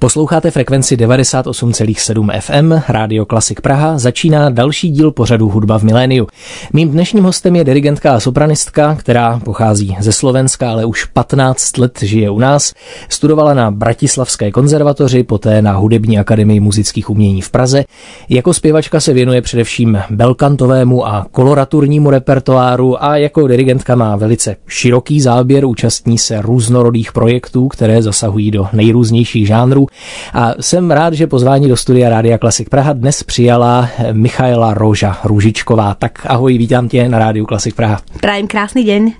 [0.00, 6.26] Posloucháte frekvenci 98,7 FM, Rádio Klasik Praha, začíná další díl pořadu Hudba v miléniu.
[6.72, 11.98] Mým dnešním hostem je dirigentka a sopranistka, která pochází ze Slovenska, ale už 15 let
[12.02, 12.74] žije u nás.
[13.08, 17.84] Studovala na Bratislavské konzervatoři, poté na Hudební akademii muzických umění v Praze.
[18.28, 25.20] Jako zpěvačka se věnuje především belkantovému a koloraturnímu repertoáru a jako dirigentka má velice široký
[25.20, 29.89] záběr, účastní se různorodých projektů, které zasahují do nejrůznějších žánrů
[30.34, 35.94] a jsem rád, že pozvání do studia Rádia Klasik Praha dnes přijala Michaela Roža Růžičková.
[35.94, 38.00] Tak ahoj, vítám tě na Rádiu Klasik Praha.
[38.20, 39.12] Prajem krásný den.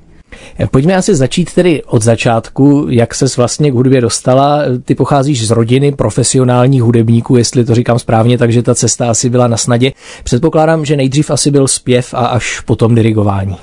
[0.70, 4.62] Pojďme asi začít tedy od začátku, jak ses vlastně k hudbě dostala.
[4.84, 9.46] Ty pocházíš z rodiny profesionálních hudebníků, jestli to říkám správně, takže ta cesta asi byla
[9.46, 9.92] na snadě.
[10.24, 13.56] Předpokládám, že nejdřív asi byl zpěv a až potom dirigování.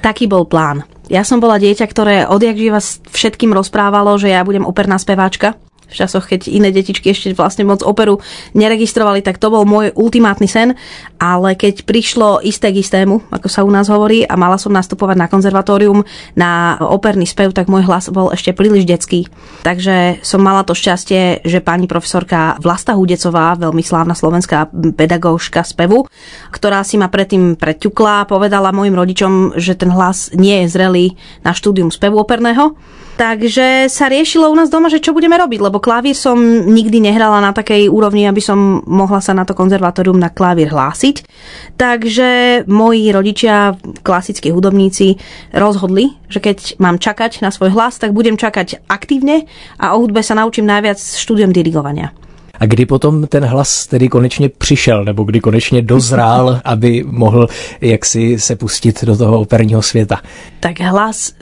[0.00, 0.86] Taký bol plán.
[1.10, 2.78] Ja som bola dieťa, ktoré odjak živa
[3.10, 5.58] všetkým rozprávalo, že ja budem operná speváčka
[5.88, 8.20] v časoch, keď iné detičky ešte vlastne moc operu
[8.52, 10.76] neregistrovali, tak to bol môj ultimátny sen,
[11.16, 15.16] ale keď prišlo isté k istému, ako sa u nás hovorí, a mala som nastupovať
[15.16, 16.04] na konzervatórium
[16.36, 19.26] na operný spev, tak môj hlas bol ešte príliš detský.
[19.64, 26.04] Takže som mala to šťastie, že pani profesorka Vlasta Hudecová, veľmi slávna slovenská pedagóžka spevu,
[26.52, 31.06] ktorá si ma predtým preťukla, povedala mojim rodičom, že ten hlas nie je zrelý
[31.42, 32.76] na štúdium spevu operného.
[33.18, 36.38] Takže sa riešilo u nás doma, že čo budeme robiť, lebo klavír som
[36.70, 41.26] nikdy nehrala na takej úrovni, aby som mohla sa na to konzervatórium na klavír hlásiť.
[41.74, 43.74] Takže moji rodičia,
[44.06, 45.18] klasickí hudobníci,
[45.50, 49.50] rozhodli, že keď mám čakať na svoj hlas, tak budem čakať aktívne
[49.82, 52.14] a o hudbe sa naučím najviac štúdium dirigovania.
[52.60, 57.48] A kdy potom ten hlas tedy konečně přišel, nebo kdy konečně dozrál, aby mohl
[57.80, 60.20] jaksi se pustit do toho operního světa?
[60.60, 61.32] Tak hlas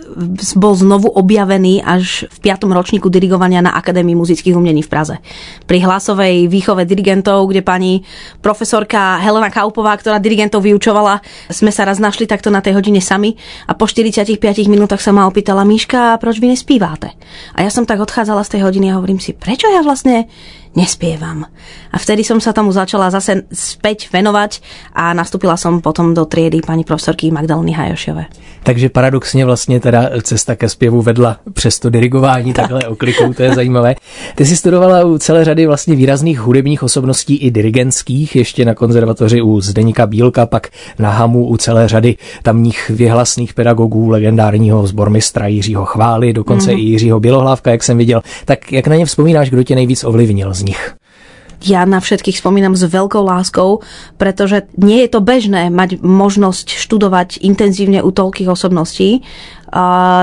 [0.56, 2.68] bol znovu objavený až v 5.
[2.68, 5.16] ročníku dirigovania na Akadémii muzických umení v Praze.
[5.64, 8.04] Pri hlasovej výchove dirigentov, kde pani
[8.44, 13.40] profesorka Helena Kaupová, ktorá dirigentov vyučovala, sme sa raz našli takto na tej hodine sami
[13.64, 14.36] a po 45
[14.68, 17.16] minútach sa ma opýtala Míška, proč vy nespívate?
[17.56, 20.28] A ja som tak odchádzala z tej hodiny a hovorím si, prečo ja vlastne
[20.76, 21.48] nespievam.
[21.92, 24.60] A vtedy som sa tomu začala zase späť venovať
[24.92, 28.26] a nastúpila som potom do triedy pani profesorky Magdaleny Hajošové.
[28.66, 32.62] Takže paradoxně vlastně teda cesta ke zpěvu vedla přes to dirigování tak.
[32.62, 33.94] takhle oklikou, to je zajímavé.
[34.34, 39.42] Ty jsi studovala u celé řady vlastně výrazných hudebních osobností i dirigentských, ještě na konzervatoři
[39.42, 45.84] u Zdeníka Bílka, pak na Hamu u celé řady tamních věhlasných pedagogů, legendárního zbormistra Jiřího
[45.84, 46.78] Chvály, dokonce mm-hmm.
[46.78, 48.22] i Jiřího Bělohlávka, jak jsem viděl.
[48.44, 50.82] Tak jak na ně vzpomínáš, kdo tě nejvíc ovlivnil z nich?
[51.64, 53.80] ja na všetkých spomínam s veľkou láskou,
[54.20, 59.24] pretože nie je to bežné mať možnosť študovať intenzívne u toľkých osobností.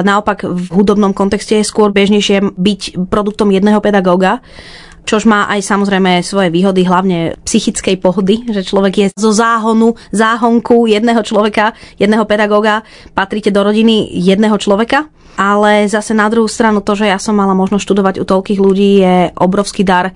[0.03, 4.39] Naopak v hudobnom kontexte je skôr bežnejšie byť produktom jedného pedagóga,
[5.03, 10.87] čož má aj samozrejme svoje výhody, hlavne psychickej pohody, že človek je zo záhonu, záhonku
[10.87, 12.81] jedného človeka, jedného pedagóga,
[13.11, 15.07] patríte do rodiny jedného človeka.
[15.33, 18.91] Ale zase na druhú stranu to, že ja som mala možnosť študovať u toľkých ľudí
[19.01, 20.13] je obrovský dar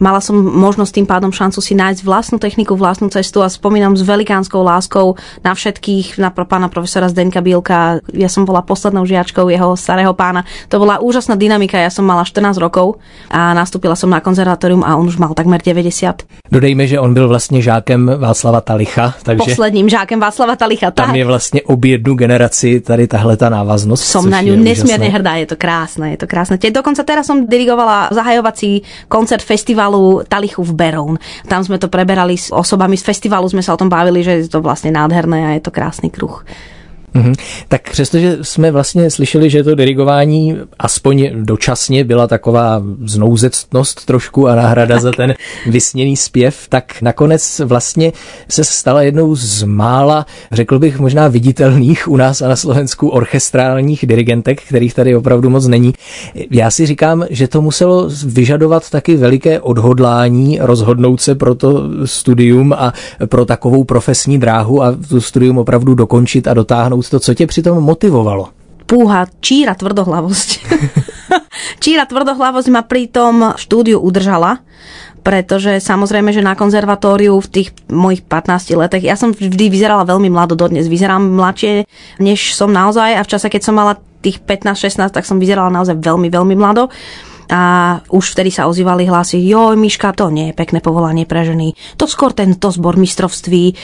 [0.00, 4.00] Mala som možnosť tým pádom šancu si nájsť vlastnú techniku, vlastnú cestu a spomínam s
[4.00, 8.00] velikánskou láskou na všetkých, na pána profesora Zdenka Bielka.
[8.16, 10.48] Ja som bola poslednou žiačkou jeho starého pána.
[10.72, 11.76] To bola úžasná dynamika.
[11.76, 12.96] Ja som mala 14 rokov
[13.28, 16.48] a nastúpila som na konzervatórium a on už mal takmer 90.
[16.48, 19.14] Dodejme, že on byl vlastně žákem Václava Talicha.
[19.22, 20.90] Takže Posledním žákem Václava Talicha.
[20.90, 21.16] Tam tak.
[21.16, 24.04] je vlastně obě jednu generaci tady tahle ta návaznost.
[24.04, 26.56] Som na ňu nesmierne hrdá, je to krásne, je to krásne.
[26.56, 31.14] Dokonca teraz som dirigovala zahajovací koncert festival festivalu Talichu v Berón.
[31.50, 34.50] Tam sme to preberali s osobami z festivalu, sme sa o tom bavili, že je
[34.50, 36.46] to vlastne nádherné a je to krásny kruh.
[37.14, 37.34] Mm-hmm.
[37.68, 44.54] Tak přestože jsme vlastně slyšeli, že to dirigování aspoň dočasně byla taková znouzectnost trošku a
[44.54, 45.34] náhrada za ten
[45.66, 48.12] vysněný zpěv, tak nakonec vlastně
[48.48, 54.06] se stala jednou z mála, řekl bych možná viditelných u nás a na Slovensku orchestrálních
[54.06, 55.94] dirigentek, kterých tady opravdu moc není.
[56.50, 62.72] Já si říkám, že to muselo vyžadovat taky veliké odhodlání rozhodnout se pro to studium
[62.72, 62.92] a
[63.26, 67.80] pro takovou profesní dráhu a tu studium opravdu dokončit a dotáhnout to, co tě přitom
[67.80, 68.48] motivovalo?
[68.86, 70.48] Púha, číra tvrdohlavosť.
[71.84, 74.58] číra tvrdohlavosť ma pri tom štúdiu udržala,
[75.22, 80.26] pretože samozrejme, že na konzervatóriu v tých mojich 15 letech, ja som vždy vyzerala veľmi
[80.26, 81.86] mlado dodnes, vyzerám mladšie,
[82.18, 85.94] než som naozaj a v čase, keď som mala tých 15-16, tak som vyzerala naozaj
[85.94, 86.90] veľmi, veľmi mlado
[87.50, 87.60] a
[88.14, 92.06] už vtedy sa ozývali hlasy, joj, Miška, to nie je pekné povolanie pre ženy, to
[92.06, 93.74] skôr tento zbor mistrovství.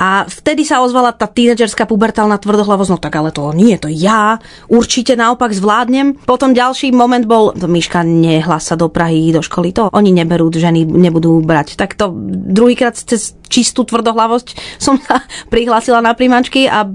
[0.00, 4.40] A vtedy sa ozvala tá tínedžerská pubertálna tvrdohlavosť, no tak ale to nie, to ja
[4.72, 6.16] určite naopak zvládnem.
[6.24, 10.88] Potom ďalší moment bol, Miška, nehlas sa do Prahy, do školy, to oni neberú, ženy
[10.88, 11.76] nebudú brať.
[11.76, 12.16] Tak to
[12.50, 15.20] druhýkrát cez čistú tvrdohlavosť som sa
[15.52, 16.88] prihlásila na príjmačky a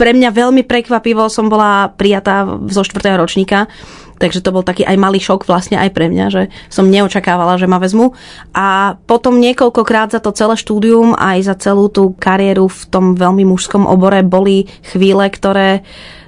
[0.00, 3.68] pre mňa veľmi prekvapivo som bola prijatá zo štvrtého ročníka
[4.16, 6.42] Takže to bol taký aj malý šok vlastne aj pre mňa, že
[6.72, 8.16] som neočakávala, že ma vezmu.
[8.56, 13.44] A potom niekoľkokrát za to celé štúdium, aj za celú tú kariéru v tom veľmi
[13.44, 15.84] mužskom obore boli chvíle, ktoré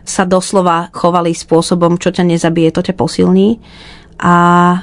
[0.08, 3.60] sa doslova chovali spôsobom, čo ťa nezabije, to ťa posilní.
[4.18, 4.34] A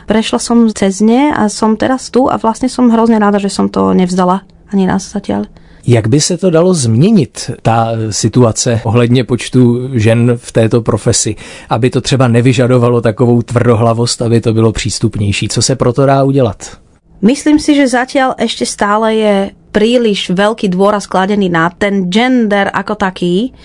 [0.08, 3.68] prešla som cez ne a som teraz tu a vlastne som hrozne ráda, že som
[3.68, 5.50] to nevzdala ani raz zatiaľ.
[5.88, 11.36] Jak by se to dalo změnit, ta situace ohledně počtu žen v této profesi,
[11.70, 15.48] aby to třeba nevyžadovalo takovou tvrdohlavost, aby to bylo přístupnější?
[15.48, 16.78] Co se proto dá udělat?
[17.22, 19.36] Myslím si, že zatiaľ ešte stále je
[19.72, 23.56] príliš veľký dôraz kladený na ten gender ako taký,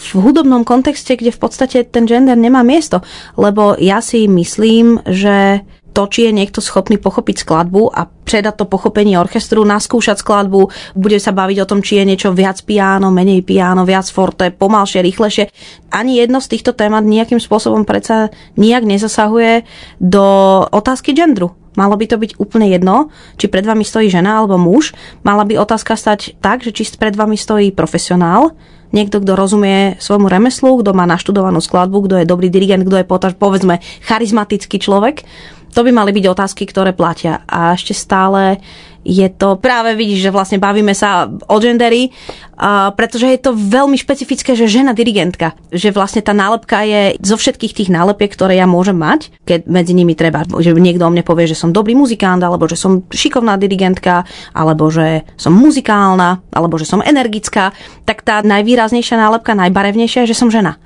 [0.00, 3.04] v hudobnom kontexte, kde v podstate ten gender nemá miesto.
[3.36, 5.60] Lebo ja si myslím, že
[6.00, 11.20] to, či je niekto schopný pochopiť skladbu a predať to pochopenie orchestru, naskúšať skladbu, bude
[11.20, 15.52] sa baviť o tom, či je niečo viac piano, menej piano, viac forte, pomalšie, rýchlejšie.
[15.92, 19.68] Ani jedno z týchto témat nejakým spôsobom predsa nijak nezasahuje
[20.00, 20.24] do
[20.72, 21.52] otázky gendru.
[21.76, 24.96] Malo by to byť úplne jedno, či pred vami stojí žena alebo muž.
[25.22, 28.58] Mala by otázka stať tak, že či pred vami stojí profesionál,
[28.90, 33.06] niekto, kto rozumie svojmu remeslu, kto má naštudovanú skladbu, kto je dobrý dirigent, kto je
[33.06, 35.22] potaž, povedzme charizmatický človek
[35.70, 37.46] to by mali byť otázky, ktoré platia.
[37.46, 38.58] A ešte stále
[39.00, 43.96] je to, práve vidíš, že vlastne bavíme sa o gendery, uh, pretože je to veľmi
[43.96, 48.68] špecifické, že žena dirigentka, že vlastne tá nálepka je zo všetkých tých nálepiek, ktoré ja
[48.68, 52.44] môžem mať, keď medzi nimi treba, že niekto o mne povie, že som dobrý muzikant,
[52.44, 57.72] alebo že som šikovná dirigentka, alebo že som muzikálna, alebo že som energická,
[58.04, 60.76] tak tá najvýraznejšia nálepka, najbarevnejšia je, že som žena.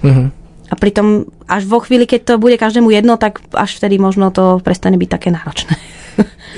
[0.00, 0.37] Mm-hmm.
[0.68, 4.60] A pritom až vo chvíli, keď to bude každému jedno, tak až vtedy možno to
[4.60, 5.74] prestane byť také náročné.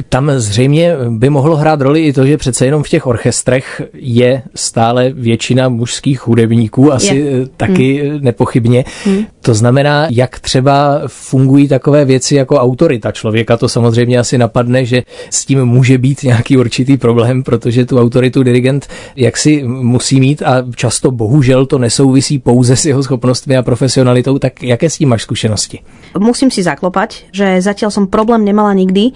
[0.08, 4.42] Tam zřejmě by mohlo hrát roli i to, že přece jenom v těch orchestrech je
[4.54, 7.46] stále většina mužských hudebníků, asi je.
[7.56, 8.18] taky hmm.
[8.24, 8.84] nepochybně.
[9.04, 9.24] Hmm.
[9.40, 13.56] To znamená, jak třeba fungují takové věci jako autorita člověka.
[13.56, 18.42] To samozřejmě asi napadne, že s tím může být nějaký určitý problém, protože tu autoritu
[18.42, 24.38] dirigent jaksi musí mít a často bohužel to nesouvisí pouze s jeho schopnostmi a profesionalitou.
[24.38, 25.78] Tak jaké s tím máš zkušenosti?
[26.18, 29.14] Musím si zaklopať, že zatiaľ som problém nemala nikdy,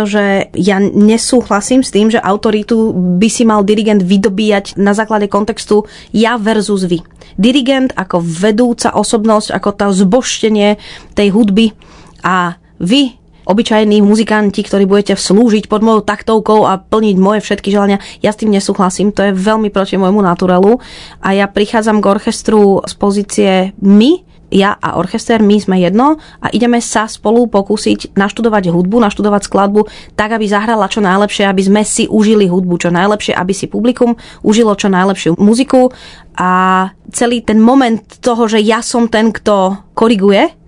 [0.00, 2.88] pretože ja nesúhlasím s tým, že autoritu
[3.20, 5.84] by si mal dirigent vydobíjať na základe kontextu
[6.16, 7.04] ja versus vy.
[7.36, 10.80] Dirigent ako vedúca osobnosť, ako to zboštenie
[11.12, 11.76] tej hudby
[12.24, 13.12] a vy
[13.44, 18.00] obyčajní muzikanti, ktorí budete slúžiť pod mojou taktovkou a plniť moje všetky želania.
[18.24, 20.80] Ja s tým nesúhlasím, to je veľmi proti môjmu naturelu
[21.20, 23.52] a ja prichádzam k orchestru z pozície
[23.84, 29.42] my, ja a orchester, my sme jedno a ideme sa spolu pokúsiť naštudovať hudbu, naštudovať
[29.46, 29.86] skladbu
[30.18, 34.18] tak, aby zahrala čo najlepšie, aby sme si užili hudbu čo najlepšie, aby si publikum
[34.42, 35.94] užilo čo najlepšiu muziku.
[36.40, 40.59] A celý ten moment toho, že ja som ten, kto koriguje,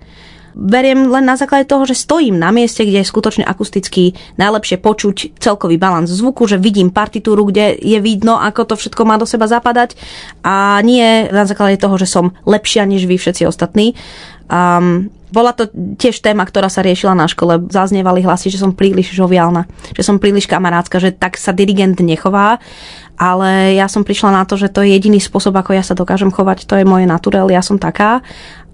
[0.54, 5.40] beriem len na základe toho, že stojím na mieste, kde je skutočne akusticky najlepšie počuť
[5.40, 9.49] celkový balans zvuku, že vidím partitúru, kde je vidno, ako to všetko má do seba
[9.49, 9.96] zapadať
[10.44, 13.96] a nie na základe toho, že som lepšia než vy všetci ostatní.
[14.53, 17.56] Um, bola to tiež téma, ktorá sa riešila na škole.
[17.72, 19.65] Zaznievali hlasy, že som príliš žoviálna,
[19.96, 22.60] že som príliš kamarátska, že tak sa dirigent nechová.
[23.17, 26.29] Ale ja som prišla na to, že to je jediný spôsob, ako ja sa dokážem
[26.29, 26.69] chovať.
[26.69, 28.20] To je moje naturel, ja som taká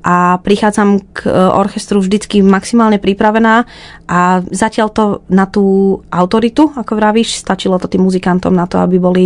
[0.04, 3.66] a prichádzam k e, orchestru vždycky maximálne pripravená
[4.06, 8.96] a zatiaľ to na tú autoritu, ako vravíš, stačilo to tým muzikantom na to, aby
[9.02, 9.24] boli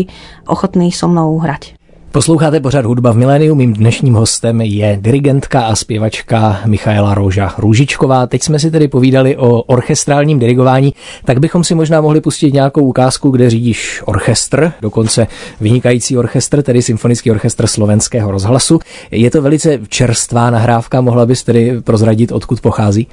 [0.48, 1.81] ochotní so mnou hrať.
[2.12, 3.54] Posloucháte pořád Hudba v miléniu.
[3.54, 8.26] Mým dnešním hostem je dirigentka a zpěvačka Michaela Roža Růžičková.
[8.26, 12.80] Teď jsme si tedy povídali o orchestrálním dirigování, tak bychom si možná mohli pustit nějakou
[12.80, 15.26] ukázku, kde řídíš orchestr, dokonce
[15.60, 18.80] vynikající orchestr, tedy Symfonický orchestr slovenského rozhlasu.
[19.10, 23.06] Je to velice čerstvá nahrávka, mohla bys tedy prozradit, odkud pochází?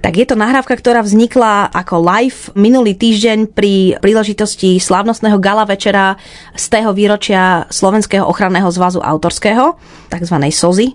[0.00, 6.16] Tak je to nahrávka, ktorá vznikla ako live minulý týždeň pri príležitosti slávnostného gala večera
[6.54, 9.76] z tého výročia Slovenského ochranného zvazu autorského,
[10.12, 10.36] tzv.
[10.52, 10.94] SOZY.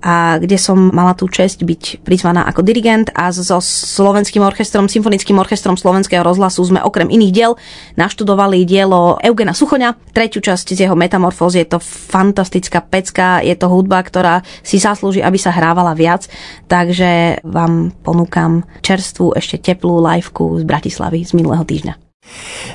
[0.00, 5.36] A kde som mala tú čest byť prizvaná ako dirigent a so Slovenským orchestrom, Symfonickým
[5.36, 7.52] orchestrom Slovenského rozhlasu sme okrem iných diel
[8.00, 11.62] naštudovali dielo Eugena Suchoňa, tretiu časť z jeho Metamorfózy.
[11.62, 16.26] Je to fantastická pecka, je to hudba, ktorá si zaslúži, aby sa hrávala viac,
[16.66, 22.09] takže vám ponúkam čerstvú, ešte teplú liveku z Bratislavy z minulého týždňa.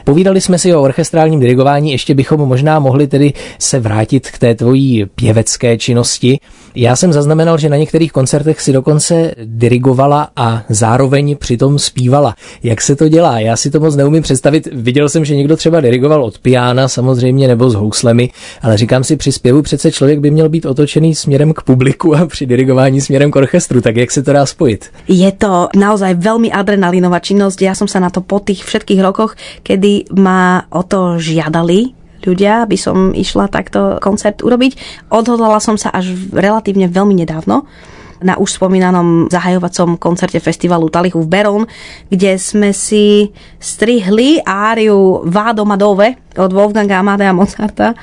[0.04, 4.56] Povídali jsme si o orchestrálním dirigování, ještě bychom možná mohli tedy se vrátit k té
[4.56, 6.40] tvojí pěvecké činnosti.
[6.76, 12.36] Já jsem zaznamenal, že na některých koncertech si dokonce dirigovala a zároveň přitom zpívala.
[12.64, 13.40] Jak se to dělá?
[13.40, 14.68] Já si to moc neumím představit.
[14.72, 18.30] Viděl jsem, že někdo třeba dirigoval od piána samozřejmě nebo s houslemi,
[18.62, 22.26] ale říkám si, při zpěvu přece člověk by měl být otočený směrem k publiku a
[22.26, 23.82] při dirigování směrem k orchestru.
[23.82, 24.86] Tak jak se to dá spojit?
[25.08, 27.60] Je to naozaj veľmi adrenalinová činnosť.
[27.62, 32.66] Ja som sa na to po tých všetkých rokoch, kedy ma o to žiadali ľudia,
[32.66, 35.06] aby som išla takto koncert urobiť.
[35.14, 37.70] Odhodlala som sa až relatívne veľmi nedávno
[38.24, 41.64] na už spomínanom zahajovacom koncerte festivalu Talichu v Beron,
[42.08, 47.94] kde sme si strihli áriu Vádo Madove od Wolfganga Amadea Mozarta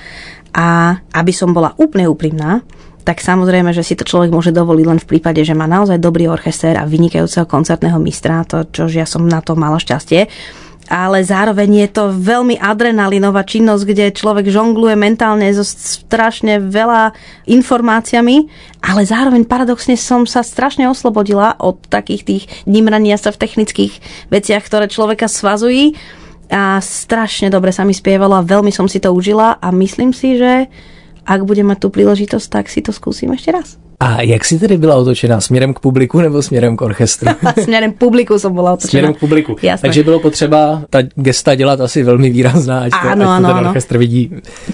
[0.52, 2.60] a aby som bola úplne úprimná,
[3.02, 6.30] tak samozrejme, že si to človek môže dovoliť len v prípade, že má naozaj dobrý
[6.30, 10.30] orchester a vynikajúceho koncertného mistra, to, čo ja som na to mala šťastie
[10.92, 17.16] ale zároveň je to veľmi adrenalinová činnosť, kde človek žongluje mentálne so strašne veľa
[17.48, 18.36] informáciami,
[18.84, 23.92] ale zároveň paradoxne som sa strašne oslobodila od takých tých nimrania sa v technických
[24.28, 25.96] veciach, ktoré človeka svazují
[26.52, 30.36] a strašne dobre sa mi spievalo a veľmi som si to užila a myslím si,
[30.36, 30.68] že
[31.24, 33.80] ak budem mať tú príležitosť, tak si to skúsim ešte raz.
[34.02, 35.40] A jak si tedy byla otočená?
[35.40, 37.30] Směrem k publiku nebo směrem k orchestru?
[37.62, 38.90] směrem k publiku jsem byla otočená.
[38.90, 39.56] Směrem k publiku.
[39.62, 39.86] Jasne.
[39.86, 43.66] Takže bylo potřeba ta gesta dělat asi velmi výrazná, ať to, áno, ať to ten
[43.66, 44.22] orchestr vidí.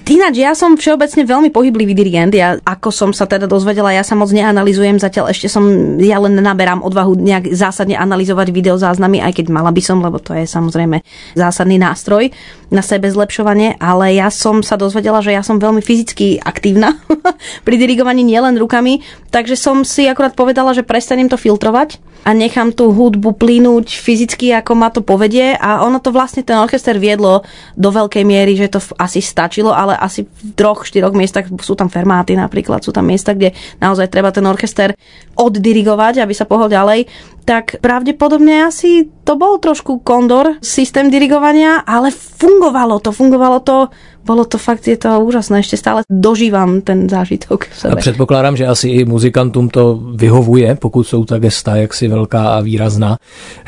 [0.09, 2.33] Ináč, ja som všeobecne veľmi pohyblivý dirigent.
[2.33, 5.63] Ja, ako som sa teda dozvedela, ja sa moc neanalizujem, zatiaľ ešte som,
[6.01, 10.33] ja len naberám odvahu nejak zásadne analyzovať videozáznamy, aj keď mala by som, lebo to
[10.33, 11.05] je samozrejme
[11.37, 12.33] zásadný nástroj
[12.73, 16.97] na sebe zlepšovanie, ale ja som sa dozvedela, že ja som veľmi fyzicky aktívna
[17.65, 22.75] pri dirigovaní nielen rukami, Takže som si akurát povedala, že prestanem to filtrovať a nechám
[22.75, 25.55] tú hudbu plynúť fyzicky, ako ma to povedie.
[25.55, 27.43] A ono to vlastne ten orchester viedlo
[27.79, 31.87] do veľkej miery, že to asi stačilo, ale asi v troch, štyroch miestach sú tam
[31.87, 34.93] fermáty napríklad, sú tam miesta, kde naozaj treba ten orchester
[35.39, 37.07] oddirigovať, aby sa pohol ďalej,
[37.49, 43.89] tak pravdepodobne asi to bol trošku kondor systém dirigovania, ale fungovalo to, fungovalo to.
[44.19, 47.93] Bolo to fakt, je to úžasné, ešte stále dožívam ten zážitok v sebe.
[47.93, 52.61] A předpokládám, že asi i muzikantům to vyhovuje, pokud jsou ta gesta jaksi velká a
[52.61, 53.17] výrazná.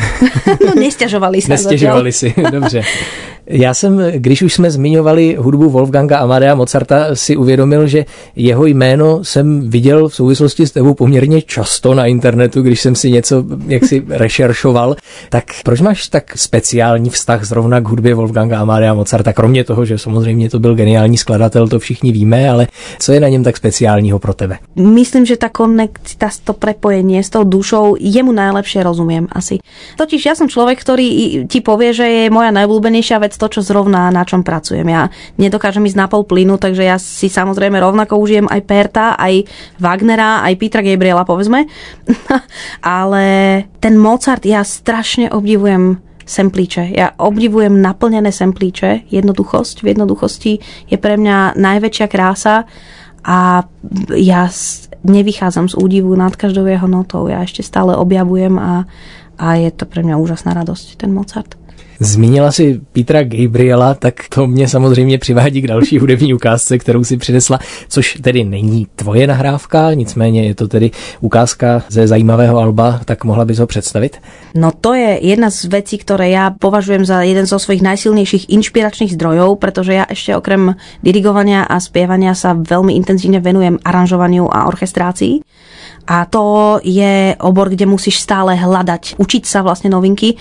[0.66, 1.50] no nestěžovali se.
[1.52, 2.82] Nestěžovali si, dobře.
[3.48, 8.06] Já jsem, když už jsme zmiňovali hudbu Wolfganga Amadea Mozarta, si uvědomil, že
[8.36, 13.12] jeho jméno jsem viděl v souvislosti s tebou poměrně často na internetu, když jsem si
[13.12, 14.96] něco jaksi rešeršoval.
[15.30, 19.98] Tak proč máš tak speciální vztah zrovna k hudbě Wolfganga Amadea Mozarta, kromě toho, že
[19.98, 22.68] samozřejmě to byl geniální skladatel, to všichni víme, ale
[23.00, 24.58] co je na něm tak speciálního pro tebe?
[24.76, 29.60] Myslím, že ta konekta, to prepojenie s tou dušou, jemu najlepšie rozumiem asi.
[29.98, 31.08] Totiž ja som človek, ktorý
[31.46, 34.84] ti povie, že je moja najobľúbenejšia vec to, čo zrovna na čom pracujem.
[34.84, 35.08] Ja
[35.40, 39.48] nedokážem ísť na pol plynu, takže ja si samozrejme rovnako užijem aj Perta, aj
[39.80, 41.72] Wagnera, aj Petra Gabriela, povedzme.
[42.84, 43.24] Ale
[43.80, 46.92] ten Mozart, ja strašne obdivujem semplíče.
[46.92, 49.08] Ja obdivujem naplnené semplíče.
[49.08, 49.84] Jednoduchosť.
[49.84, 50.54] V jednoduchosti
[50.92, 52.68] je pre mňa najväčšia krása
[53.24, 53.64] a
[54.16, 54.50] ja
[55.02, 57.26] nevychádzam z údivu nad každou jeho notou.
[57.26, 58.86] Ja ešte stále objavujem a,
[59.42, 61.58] a je to pre mňa úžasná radosť, ten Mozart.
[62.02, 67.18] Zmínila si Petra Gabriela, tak to mě samozřejmě přivádí k další hudební ukázce, kterou si
[67.18, 73.24] přinesla, což tedy není tvoje nahrávka, nicméně je to tedy ukázka ze zajímavého alba, tak
[73.24, 74.18] mohla bys ho představit?
[74.56, 79.14] No to je jedna z vecí, ktoré ja považujem za jeden zo svojich najsilnejších inšpiračných
[79.14, 80.74] zdrojov, pretože ja ešte okrem
[81.06, 85.46] dirigovania a spievania sa veľmi intenzívne venujem aranžovaniu a orchestrácii.
[86.12, 90.36] A to je obor, kde musíš stále hľadať, učiť sa vlastne novinky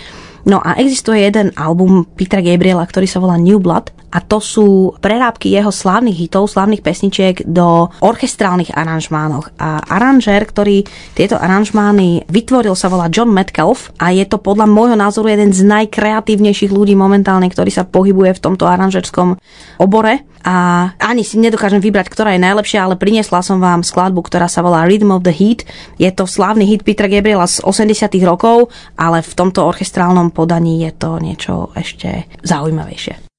[0.49, 4.99] No a existuje jeden album Petra Gabriela, ktorý sa volá New Blood a to sú
[4.99, 9.54] prerábky jeho slávnych hitov, slávnych pesničiek do orchestrálnych aranžmánoch.
[9.54, 10.82] A aranžér, ktorý
[11.14, 15.62] tieto aranžmány vytvoril, sa volá John Metcalf a je to podľa môjho názoru jeden z
[15.62, 19.38] najkreatívnejších ľudí momentálne, ktorý sa pohybuje v tomto aranžerskom
[19.78, 20.26] obore.
[20.40, 24.64] A ani si nedokážem vybrať, ktorá je najlepšia, ale priniesla som vám skladbu, ktorá sa
[24.64, 25.68] volá Rhythm of the Heat.
[26.00, 30.92] Je to slávny hit Petra Gabriela z 80 rokov, ale v tomto orchestrálnom podaní je
[30.92, 33.30] to niečo ešte zaujímavejšie.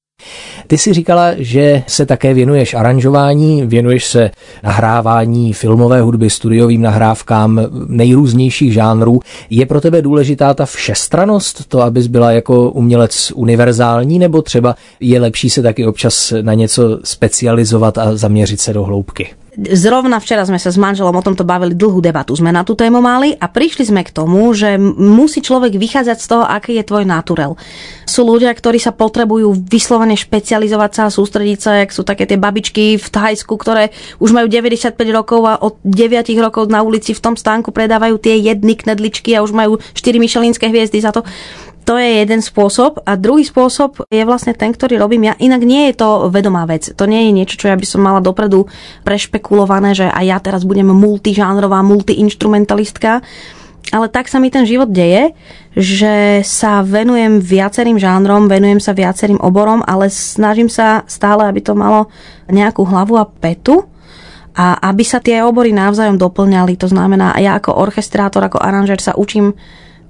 [0.67, 4.31] Ty si říkala, že se také věnuješ aranžování, věnuješ se
[4.63, 9.19] nahrávání filmové hudby, studiovým nahrávkám nejrůznějších žánrů.
[9.49, 15.19] Je pro tebe důležitá ta všestranost, to, abys byla jako umělec univerzální, nebo třeba je
[15.19, 19.27] lepší se taky občas na něco specializovat a zaměřit se do hloubky?
[19.51, 23.03] Zrovna včera sme sa s manželom o tomto bavili, dlhú debatu sme na tú tému
[23.03, 27.03] mali a prišli sme k tomu, že musí človek vychádzať z toho, aký je tvoj
[27.03, 27.59] naturel.
[28.07, 32.39] Sú ľudia, ktorí sa potrebujú vyslovene špecializovať sa a sústrediť sa, jak sú také tie
[32.39, 33.91] babičky v Thajsku, ktoré
[34.23, 38.39] už majú 95 rokov a od 9 rokov na ulici v tom stánku predávajú tie
[38.39, 41.27] jedny knedličky a už majú 4 myšelinské hviezdy za to.
[41.85, 43.01] To je jeden spôsob.
[43.09, 45.33] A druhý spôsob je vlastne ten, ktorý robím ja.
[45.41, 46.93] Inak nie je to vedomá vec.
[46.93, 48.69] To nie je niečo, čo ja by som mala dopredu
[49.01, 53.25] prešpekulované, že aj ja teraz budem multižánrová, multiinstrumentalistka.
[53.91, 55.33] Ale tak sa mi ten život deje,
[55.73, 61.73] že sa venujem viacerým žánrom, venujem sa viacerým oborom, ale snažím sa stále, aby to
[61.73, 62.07] malo
[62.47, 63.89] nejakú hlavu a petu
[64.55, 66.77] a aby sa tie obory navzájom doplňali.
[66.79, 69.57] To znamená, ja ako orchestrátor, ako aranžer sa učím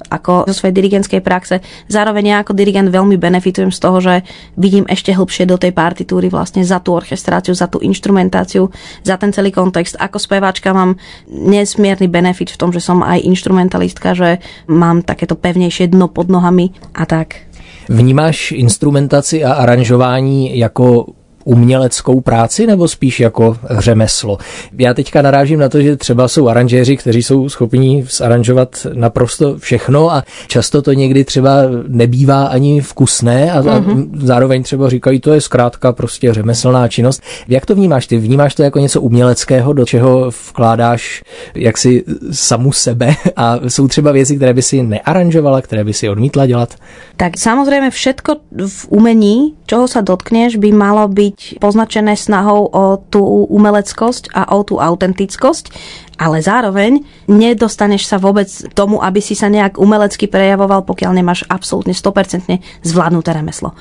[0.10, 1.62] ako zo svojej dirigentskej praxe.
[1.92, 4.26] Zároveň ja ako dirigent veľmi benefitujem z toho, že
[4.58, 8.72] vidím ešte hlbšie do tej partitúry vlastne za tú orchestráciu, za tú instrumentáciu,
[9.06, 10.00] za ten celý kontext.
[10.00, 10.98] Ako speváčka mám
[11.30, 16.74] nesmierny benefit v tom, že som aj instrumentalistka, že mám takéto pevnejšie dno pod nohami
[16.98, 17.52] a tak.
[17.90, 21.06] Vnímáš instrumentaci a aranžování jako
[21.44, 24.38] uměleckou práci nebo spíš jako řemeslo.
[24.78, 30.12] Já teďka narážím na to, že třeba jsou aranžéři, kteří jsou schopni zaranžovat naprosto všechno
[30.12, 31.52] a často to někdy třeba
[31.88, 34.10] nebývá ani vkusné a, mm-hmm.
[34.14, 37.22] zároveň třeba říkají, to je zkrátka prostě řemeslná činnost.
[37.48, 38.18] Jak to vnímáš ty?
[38.18, 41.24] Vnímáš to jako něco uměleckého, do čeho vkládáš
[41.56, 46.46] jaksi samu sebe a jsou třeba věci, které by si nearanžovala, které by si odmítla
[46.46, 46.76] dělat?
[47.18, 48.32] Tak samozrejme všetko
[48.66, 54.52] v umení, čoho sa dotkneš, by malo byť byť poznačené snahou o tú umeleckosť a
[54.52, 55.72] o tú autentickosť,
[56.20, 61.96] ale zároveň nedostaneš sa vôbec tomu, aby si sa nejak umelecky prejavoval, pokiaľ nemáš absolútne
[61.96, 63.72] 100% zvládnuté remeslo.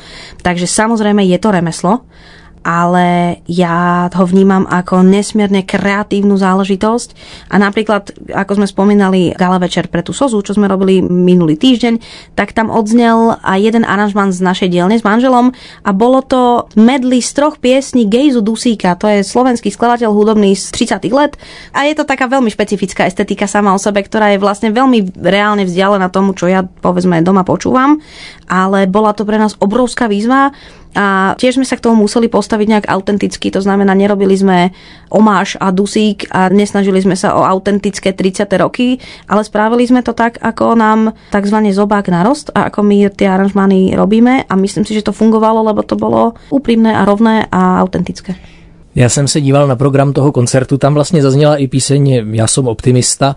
[0.47, 2.07] Takže samozrejme je to remeslo,
[2.61, 7.09] ale ja ho vnímam ako nesmierne kreatívnu záležitosť.
[7.49, 11.95] A napríklad, ako sme spomínali gala večer pre tú sozu, čo sme robili minulý týždeň,
[12.37, 17.25] tak tam odznel aj jeden aranžman z našej dielne s manželom a bolo to medley
[17.25, 20.69] z troch piesní Gejzu Dusíka, to je slovenský skladateľ hudobný z
[21.01, 21.41] 30 let.
[21.73, 25.65] A je to taká veľmi špecifická estetika sama o sebe, ktorá je vlastne veľmi reálne
[25.65, 28.05] vzdialená tomu, čo ja povedzme doma počúvam,
[28.53, 30.53] ale bola to pre nás obrovská výzva
[30.95, 34.75] a tiež sme sa k tomu museli postaviť nejak autenticky, to znamená, nerobili sme
[35.11, 38.47] omáš a dusík a nesnažili sme sa o autentické 30.
[38.59, 38.99] roky,
[39.31, 41.57] ale spravili sme to tak, ako nám tzv.
[41.71, 45.87] zobák narost a ako my tie aranžmány robíme a myslím si, že to fungovalo, lebo
[45.87, 48.35] to bolo úprimné a rovné a autentické.
[48.95, 52.69] Já jsem se díval na program toho koncertu, tam vlastně zazněla i píseň Já jsem
[52.69, 53.37] optimista,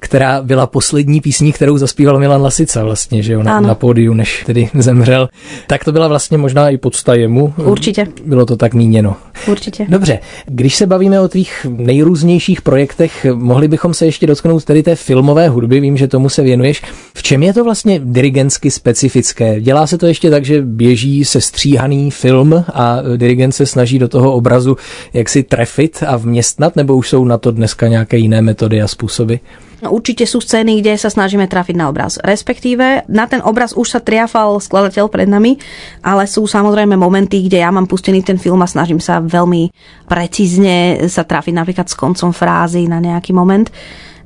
[0.00, 4.42] která byla poslední písní, kterou zaspíval Milan Lasica vlastně, že jo, na, na pódiu, než
[4.46, 5.28] tedy zemřel.
[5.66, 7.54] Tak to byla vlastně možná i podsta jemu.
[7.56, 8.06] Určitě.
[8.24, 9.16] Bylo to tak míněno.
[9.48, 9.86] Určitě.
[9.88, 14.96] Dobře, když se bavíme o tvých nejrůznějších projektech, mohli bychom se ještě dotknout tedy té
[14.96, 16.82] filmové hudby, vím, že tomu se věnuješ.
[17.14, 19.60] V čem je to vlastně dirigentsky specifické?
[19.60, 24.08] Dělá se to ještě tak, že běží se stříhaný film a dirigent se snaží do
[24.08, 24.76] toho obrazu
[25.12, 28.88] jak si trefit a vměstnat, nebo už jsou na to dneska nějaké jiné metody a
[28.88, 29.34] způsoby?
[29.82, 32.14] No, určite sú scény, kde sa snažíme trafiť na obraz.
[32.22, 35.58] Respektíve na ten obraz už sa triafal skladateľ pred nami,
[36.06, 39.74] ale sú samozrejme momenty, kde ja mám pustený ten film a snažím sa veľmi
[40.06, 43.74] precízne sa trafiť napríklad s koncom frázy na nejaký moment.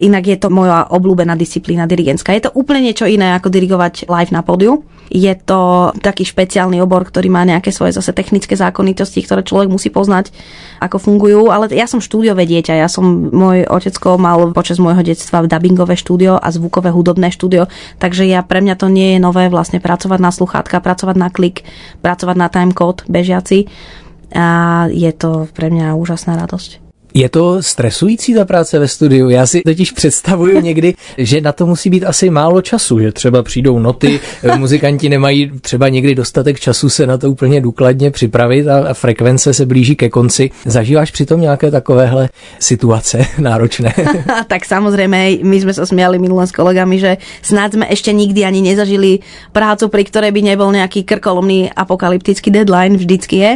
[0.03, 2.37] Inak je to moja obľúbená disciplína dirigentská.
[2.37, 4.85] Je to úplne niečo iné ako dirigovať live na pódiu.
[5.07, 9.89] Je to taký špeciálny obor, ktorý má nejaké svoje zase technické zákonitosti, ktoré človek musí
[9.89, 10.35] poznať,
[10.83, 11.49] ako fungujú.
[11.49, 12.75] Ale ja som štúdiové dieťa.
[12.75, 17.71] Ja som, môj otecko mal počas môjho detstva dubbingové štúdio a zvukové hudobné štúdio.
[18.03, 21.63] Takže ja pre mňa to nie je nové vlastne pracovať na sluchátka, pracovať na klik,
[22.03, 23.71] pracovať na timecode bežiaci.
[24.35, 26.86] A je to pre mňa úžasná radosť.
[27.17, 29.29] Je to stresující ta práce ve studiu?
[29.31, 33.43] Já si totiž představuju někdy, že na to musí být asi málo času, že třeba
[33.43, 34.21] přijdou noty,
[34.57, 39.67] muzikanti nemají třeba někdy dostatek času se na to úplně důkladně připravit a, frekvence se
[39.67, 40.51] blíží ke konci.
[40.65, 43.95] Zažíváš přitom nějaké takovéhle situace náročné?
[44.47, 48.63] tak samozřejmě, my jsme se smiali minule s kolegami, že snad jsme ještě nikdy ani
[48.63, 49.19] nezažili
[49.53, 53.53] prácu, pri ktorej by nebol nejaký krkolomný apokalyptický deadline, vždycky je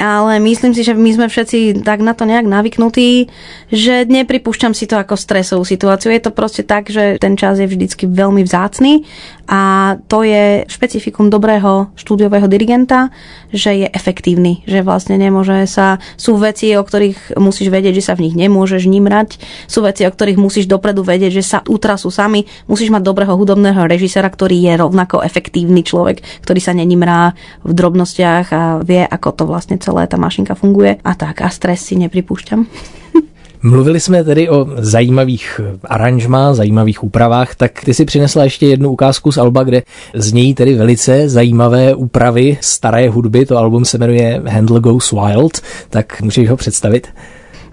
[0.00, 3.28] ale myslím si, že my sme všetci tak na to nejak navyknutí,
[3.68, 6.08] že nepripúšťam si to ako stresovú situáciu.
[6.08, 9.04] Je to proste tak, že ten čas je vždycky veľmi vzácný
[9.50, 13.10] A to je špecifikum dobrého štúdiového dirigenta,
[13.50, 15.98] že je efektívny, že vlastne nemôže sa...
[16.14, 20.14] Sú veci, o ktorých musíš vedieť, že sa v nich nemôžeš nimrať, sú veci, o
[20.14, 22.46] ktorých musíš dopredu vedieť, že sa utrasú sami.
[22.70, 27.34] Musíš mať dobrého hudobného režisera, ktorý je rovnako efektívny človek, ktorý sa nenimrá
[27.66, 31.02] v drobnostiach a vie, ako to vlastne celé tá mašinka funguje.
[31.02, 32.70] A tak, a stres si nepripúšťam.
[33.62, 39.32] Mluvili jsme tedy o zajímavých aranžmá, zajímavých úpravách, tak ty si přinesla ještě jednu ukázku
[39.32, 39.82] z Alba, kde
[40.14, 43.46] znějí tedy velice zajímavé úpravy staré hudby.
[43.46, 47.08] To album se jmenuje Handle Goes Wild, tak můžeš ho představit?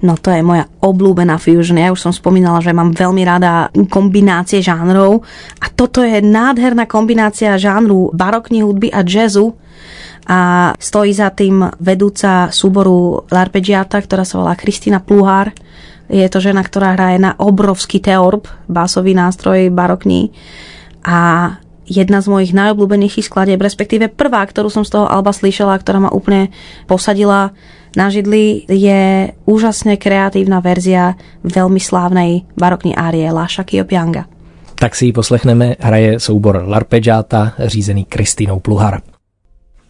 [0.04, 1.82] No to je moja obľúbená fusion.
[1.82, 5.26] Ja už som spomínala, že mám veľmi rada kombinácie žánrov
[5.58, 9.58] a toto je nádherná kombinácia žánru barokní hudby a jazzu
[10.28, 15.56] a stojí za tým vedúca súboru Larpeggiata, ktorá sa volá Kristina Pluhár
[16.08, 20.32] je to žena, ktorá hraje na obrovský teorb, básový nástroj barokný.
[21.04, 21.52] A
[21.84, 26.12] jedna z mojich najobľúbenejších skladieb, respektíve prvá, ktorú som z toho Alba slyšela, ktorá ma
[26.12, 26.52] úplne
[26.88, 27.52] posadila
[27.96, 34.28] na židli, je úžasne kreatívna verzia veľmi slávnej barokní árie La Shakio Pianga.
[34.78, 39.17] Tak si ji poslechneme, hraje soubor Larpeggiata, řízený Kristinou Pluhar.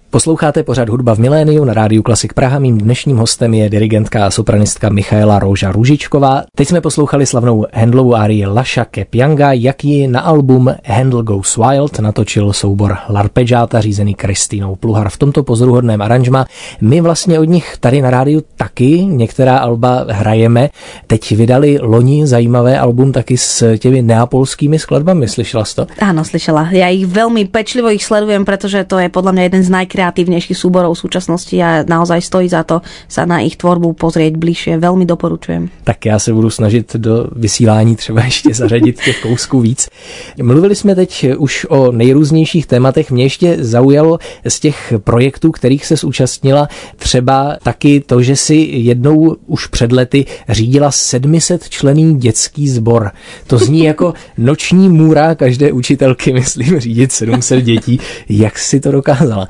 [0.09, 2.59] Posloucháte pořád hudba v miléniu na rádiu Klasik Praha.
[2.59, 6.43] Mým dnešním hostem je dirigentka a sopranistka Michaela Rouža Ružičková.
[6.55, 12.53] Teď jsme poslouchali slavnou Handlovu árii Laša Kepianga, jaký na album Handle Goes Wild natočil
[12.53, 15.09] soubor Larpeggiata řízený Kristínou Pluhar.
[15.09, 16.45] V tomto pozoruhodném aranžma
[16.81, 20.69] my vlastně od nich tady na rádiu taky některá alba hrajeme.
[21.07, 25.27] Teď vydali loni zajímavé album taky s těmi neapolskými skladbami.
[25.27, 25.87] Slyšela jsi to?
[25.99, 26.71] Áno, slyšela.
[26.71, 30.57] Ja ich veľmi pečlivo ich sledujem, pretože to je podľa mňa jeden z najkrásnejších najkreatívnejších
[30.57, 34.77] súborov v súčasnosti a naozaj stojí za to sa na ich tvorbu pozrieť bližšie.
[34.77, 35.69] Velmi doporučujem.
[35.83, 39.89] Tak já se budu snažit do vysílání třeba ještě zařadit těch kousků víc.
[40.41, 43.11] Mluvili jsme teď už o nejrůznějších tématech.
[43.11, 49.35] Mě ještě zaujalo z těch projektů, kterých se zúčastnila, třeba taky to, že si jednou
[49.45, 53.11] už před lety řídila 700 člený dětský sbor.
[53.47, 57.99] To zní jako noční můra každé učitelky, myslím, řídit 700 dětí.
[58.29, 59.47] Jak si to dokázala?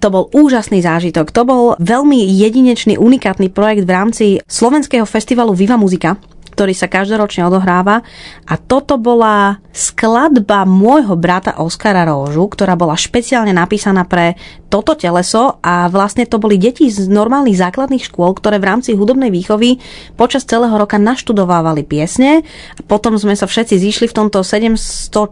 [0.00, 1.28] To bol úžasný zážitok.
[1.30, 6.16] To bol veľmi jedinečný, unikátny projekt v rámci slovenského festivalu Viva Muzika
[6.60, 8.04] ktorý sa každoročne odohráva.
[8.44, 14.36] A toto bola skladba môjho brata Oskara Róžu, ktorá bola špeciálne napísaná pre
[14.68, 19.32] toto teleso a vlastne to boli deti z normálnych základných škôl, ktoré v rámci hudobnej
[19.32, 19.80] výchovy
[20.20, 22.44] počas celého roka naštudovávali piesne.
[22.76, 24.76] A potom sme sa všetci zišli v tomto 700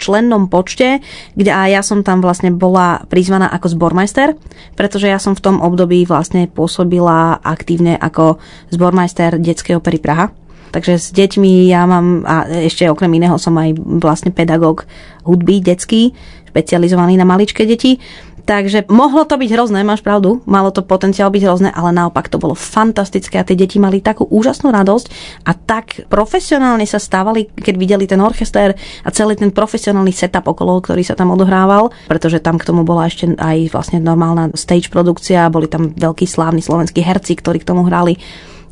[0.00, 1.04] člennom počte,
[1.36, 4.32] kde aj ja som tam vlastne bola prizvaná ako zbormajster,
[4.80, 8.40] pretože ja som v tom období vlastne pôsobila aktívne ako
[8.72, 10.47] zbormajster detskej opery Praha.
[10.72, 14.85] Takže s deťmi ja mám, a ešte okrem iného som aj vlastne pedagóg
[15.24, 16.12] hudby detský,
[16.48, 18.00] špecializovaný na maličké deti.
[18.48, 22.40] Takže mohlo to byť hrozné, máš pravdu, malo to potenciál byť hrozné, ale naopak to
[22.40, 25.07] bolo fantastické a tie deti mali takú úžasnú radosť
[25.44, 28.72] a tak profesionálne sa stávali, keď videli ten orchester
[29.04, 33.04] a celý ten profesionálny setup okolo, ktorý sa tam odohrával, pretože tam k tomu bola
[33.04, 37.85] ešte aj vlastne normálna stage produkcia, boli tam veľkí slávni slovenskí herci, ktorí k tomu
[37.85, 38.16] hrali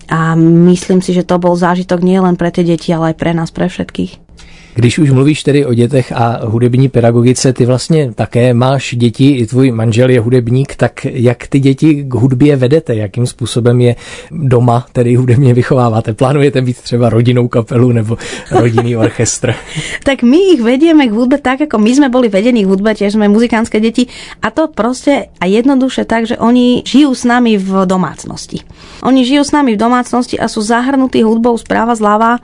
[0.09, 3.51] a myslím si, že to bol zážitok nielen pre tie deti, ale aj pre nás,
[3.51, 4.27] pre všetkých.
[4.77, 9.47] Když už mluvíš tedy o dětech a hudební pedagogice, ty vlastně také máš děti, i
[9.47, 13.97] tvůj manžel je hudebník, tak jak ty děti k hudbě vedete, jakým způsobem je
[14.31, 16.14] doma tedy hudebně vychováváte?
[16.14, 18.16] Plánujete být třeba rodinou kapelu nebo
[18.51, 19.55] rodinný orchestr?
[20.05, 23.16] tak my ich vedieme k hudbe tak, ako my sme boli vedení k hudbe, tiež
[23.16, 24.07] sme muzikánske deti
[24.45, 28.61] a to proste a jednoduše tak, že oni žijú s nami v domácnosti.
[29.05, 32.41] Oni žijú s nami v domácnosti a sú zahrnutí hudbou správa zľava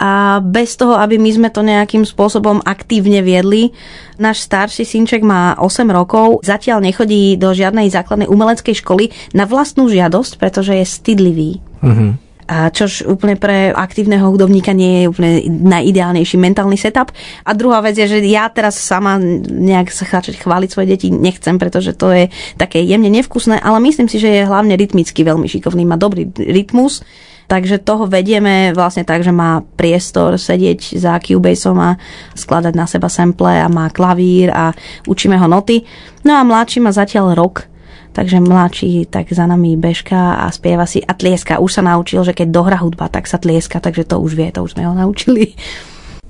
[0.00, 3.76] a bez toho, aby my sme to nejakým spôsobom aktívne viedli.
[4.16, 9.92] Náš starší synček má 8 rokov, zatiaľ nechodí do žiadnej základnej umeleckej školy na vlastnú
[9.92, 11.50] žiadosť, pretože je stydlivý.
[11.84, 12.29] Mm-hmm.
[12.50, 17.14] A čož úplne pre aktívneho hudobníka nie je úplne najideálnejší mentálny setup.
[17.46, 21.94] A druhá vec je, že ja teraz sama nejak sa chváliť svoje deti nechcem, pretože
[21.94, 22.26] to je
[22.58, 27.06] také jemne nevkusné, ale myslím si, že je hlavne rytmicky veľmi šikovný, má dobrý rytmus
[27.50, 31.98] Takže toho vedieme vlastne tak, že má priestor sedieť za Cubaseom a
[32.38, 34.70] skladať na seba sample a má klavír a
[35.10, 35.82] učíme ho noty.
[36.22, 37.66] No a mladší má zatiaľ rok,
[38.12, 41.62] takže mladší tak za nami bežka a spieva si a tlieska.
[41.62, 44.62] Už sa naučil, že keď dohra hudba, tak sa tlieska, takže to už vie, to
[44.66, 45.54] už sme ho naučili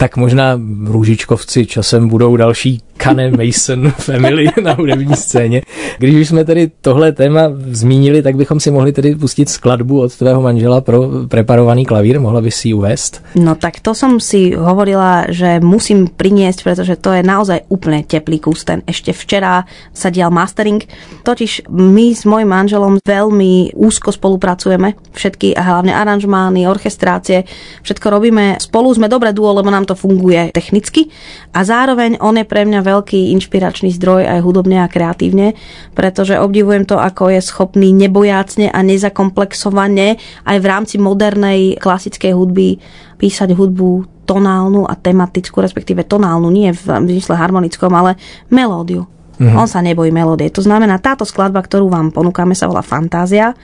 [0.00, 5.62] tak možná růžičkovci časem budou další Kane Mason Family na hudební scéně.
[5.98, 10.16] Když už jsme tedy tohle téma zmínili, tak bychom si mohli tedy pustit skladbu od
[10.16, 12.20] tvého manžela pro preparovaný klavír.
[12.20, 13.22] Mohla by si ji uvést?
[13.34, 18.38] No tak to som si hovorila, že musím priniesť, pretože to je naozaj úplne teplý
[18.38, 18.64] kus.
[18.68, 19.64] Ten ešte včera
[19.96, 20.84] sa dial mastering.
[21.24, 24.92] Totiž my s mojim manželom veľmi úzko spolupracujeme.
[25.16, 27.48] Všetky a hlavne aranžmány, orchestrácie,
[27.80, 28.92] všetko robíme spolu.
[28.92, 31.08] Sme dobré duo, lebo nám to funguje technicky.
[31.56, 35.54] A zároveň on je pre mňa veľký inšpiračný zdroj aj hudobne a kreatívne,
[35.94, 42.82] pretože obdivujem to, ako je schopný nebojácne a nezakomplexovane aj v rámci modernej klasickej hudby
[43.22, 48.18] písať hudbu tonálnu a tematickú, respektíve tonálnu, nie v zmysle harmonickom, ale
[48.50, 49.06] melódiu.
[49.40, 49.56] Mm-hmm.
[49.56, 50.52] On sa nebojí melódie.
[50.52, 53.56] To znamená, táto skladba, ktorú vám ponúkame, sa volá Fantázia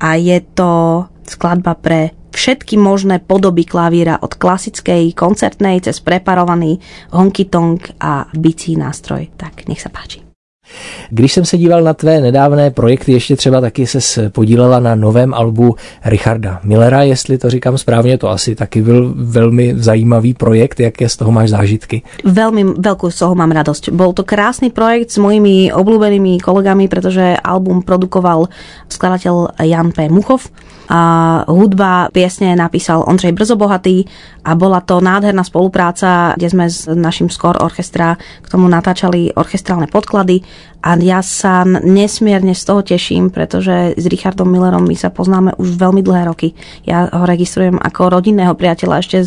[0.00, 6.78] a je to skladba pre všetky možné podoby klavíra od klasickej koncertnej cez preparovaný
[7.10, 9.34] honky-tonk a bicí nástroj.
[9.34, 10.22] Tak, nech sa páči.
[11.10, 15.34] Když jsem se díval na tvé nedávné projekty, ještě třeba taky se podílela na novém
[15.34, 21.08] albu Richarda Millera, jestli to říkám správně, to asi taky byl velmi zajímavý projekt, jaké
[21.08, 22.04] z toho máš zážitky?
[22.20, 23.96] Veľmi veľkú z toho mám radosť.
[23.96, 28.52] Bol to krásny projekt s mojimi obľúbenými kolegami, pretože album produkoval
[28.92, 30.12] skladateľ Jan P.
[30.12, 30.52] Muchov
[30.88, 31.00] a
[31.44, 34.08] hudba piesne napísal Ondřej Brzobohatý
[34.44, 39.84] a bola to nádherná spolupráca, kde sme s našim Skor orchestra k tomu natáčali orchestrálne
[39.92, 40.40] podklady
[40.80, 45.76] a ja sa nesmierne z toho teším, pretože s Richardom Millerom my sa poznáme už
[45.76, 46.56] veľmi dlhé roky.
[46.88, 49.18] Ja ho registrujem ako rodinného priateľa ešte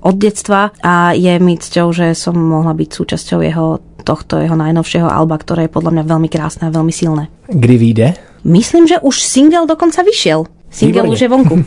[0.00, 3.66] od detstva a je mi cťou, že som mohla byť súčasťou jeho
[4.00, 7.28] tohto jeho najnovšieho alba, ktoré je podľa mňa veľmi krásne a veľmi silné.
[7.52, 8.06] Kdy vyjde?
[8.48, 10.48] Myslím, že už single dokonca vyšiel.
[10.70, 11.64] Single už je vonku.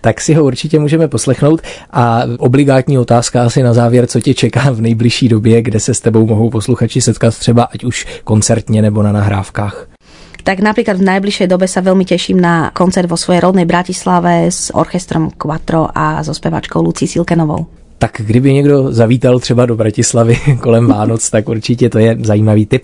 [0.00, 1.60] tak si ho určitě můžeme poslechnout.
[1.90, 6.00] A obligátní otázka asi na závěr, co tě čeká v nejbližší době, kde se s
[6.00, 9.86] tebou mohou posluchači setkat třeba ať už koncertně nebo na nahrávkách
[10.40, 14.72] tak napríklad v najbližšej dobe sa veľmi teším na koncert vo svojej rodnej Bratislave s
[14.72, 17.79] orchestrom Quattro a so spevačkou Lucí Silkenovou.
[18.00, 22.82] Tak kdyby někdo zavítal třeba do Bratislavy kolem Vánoc, tak určitě to je zajímavý tip.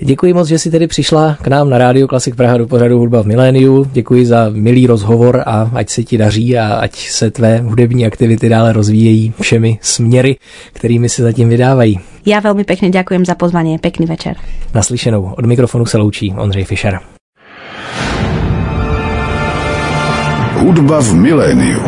[0.00, 3.22] Děkuji moc, že jsi tedy přišla k nám na Rádio Klasik Praha do pořadu Hudba
[3.22, 3.86] v miléniu.
[3.92, 8.48] Děkuji za milý rozhovor a ať se ti daří a ať se tvé hudební aktivity
[8.48, 10.36] dále rozvíjejí všemi směry,
[10.72, 12.00] kterými se zatím vydávají.
[12.26, 13.78] Já velmi pekne ďakujem za pozvanie.
[13.78, 14.36] Pekný večer.
[14.74, 15.34] Naslyšenou.
[15.38, 17.00] Od mikrofonu se loučí Ondřej Fischer.
[20.56, 21.80] Hudba v miléniu.